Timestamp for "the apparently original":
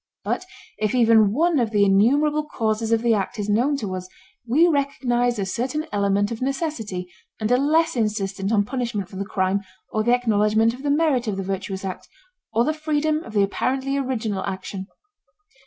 13.33-14.43